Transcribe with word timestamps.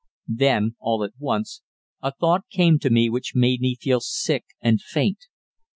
Then, 0.33 0.77
all 0.79 1.03
at 1.03 1.13
once, 1.19 1.61
a 2.01 2.11
thought 2.11 2.49
came 2.49 2.79
to 2.79 2.89
me 2.89 3.07
which 3.07 3.35
made 3.35 3.61
me 3.61 3.75
feel 3.79 3.99
sick 3.99 4.45
and 4.59 4.81
faint. 4.81 5.27